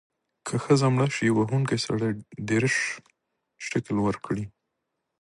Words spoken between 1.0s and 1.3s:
شي،